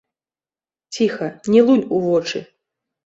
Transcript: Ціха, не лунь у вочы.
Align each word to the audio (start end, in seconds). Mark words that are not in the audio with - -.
Ціха, 0.95 1.25
не 1.57 1.61
лунь 1.67 1.87
у 1.99 2.01
вочы. 2.07 2.39